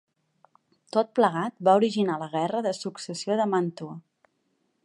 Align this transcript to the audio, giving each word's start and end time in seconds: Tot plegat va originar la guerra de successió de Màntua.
Tot 0.95 1.11
plegat 1.19 1.59
va 1.69 1.77
originar 1.81 2.17
la 2.23 2.31
guerra 2.33 2.65
de 2.69 2.75
successió 2.81 3.41
de 3.43 3.49
Màntua. 3.55 3.99